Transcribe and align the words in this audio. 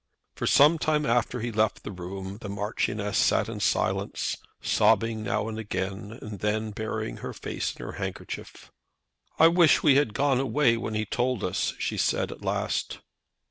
For 0.35 0.47
some 0.47 0.79
time 0.79 1.05
after 1.05 1.41
he 1.41 1.51
left 1.51 1.83
the 1.83 1.91
room 1.91 2.39
the 2.39 2.49
Marchioness 2.49 3.19
sat 3.19 3.47
in 3.47 3.59
silence, 3.59 4.35
sobbing 4.59 5.21
now 5.21 5.47
and 5.47 5.59
again, 5.59 6.17
and 6.23 6.39
then 6.39 6.71
burying 6.71 7.17
her 7.17 7.33
face 7.33 7.75
in 7.75 7.85
her 7.85 7.91
handkerchief. 7.91 8.71
"I 9.37 9.47
wish 9.47 9.83
we 9.83 9.97
had 9.97 10.15
gone 10.15 10.39
away 10.39 10.75
when 10.75 10.95
he 10.95 11.05
told 11.05 11.43
us," 11.43 11.75
she 11.77 11.97
said, 11.97 12.31
at 12.31 12.41
last. 12.41 12.97